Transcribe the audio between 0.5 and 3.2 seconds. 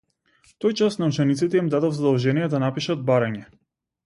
Тој час на учениците им дадов задолжение да напишат